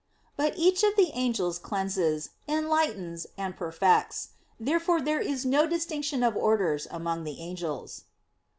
But 0.35 0.57
each 0.57 0.81
of 0.81 0.95
the 0.95 1.11
angels 1.13 1.59
cleanses, 1.59 2.31
enlightens, 2.47 3.27
and 3.37 3.55
perfects. 3.55 4.29
Therefore 4.59 4.99
there 4.99 5.19
is 5.21 5.45
no 5.45 5.67
distinction 5.67 6.23
of 6.23 6.35
orders 6.35 6.87
among 6.89 7.23
the 7.23 7.39
angels. 7.39 8.05